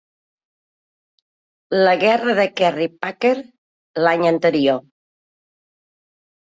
[1.89, 3.37] La guerra de Kerry Packer
[4.03, 4.85] l'any anterior.